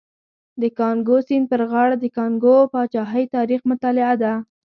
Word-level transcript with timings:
د 0.61 0.63
کانګو 0.77 1.17
سیند 1.27 1.45
پر 1.51 1.61
غاړه 1.71 1.95
د 1.99 2.05
کانګو 2.17 2.55
پاچاهۍ 2.73 3.25
تاریخ 3.35 3.61
مطالعه 3.71 4.15
ده. 4.23 4.33